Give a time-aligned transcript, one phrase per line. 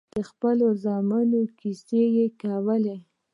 [0.13, 2.97] د خپلو زامنو کيسې يې کولې.